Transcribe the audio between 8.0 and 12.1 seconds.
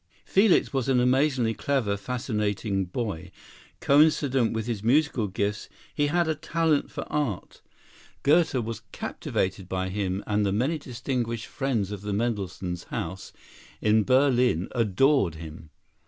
Goethe was captivated by him, and the many distinguished friends of